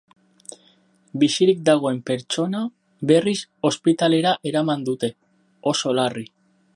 Bizirik 1.23 1.59
dagoen 1.67 1.99
pertsona, 2.09 2.61
berriz, 3.13 3.35
ospitalera 3.71 4.35
eraman 4.53 4.89
dute, 4.91 5.11
oso 5.73 5.95
larri. 6.01 6.27